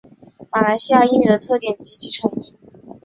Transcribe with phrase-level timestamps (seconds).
[0.51, 2.55] 马来西亚英语的特点及其成因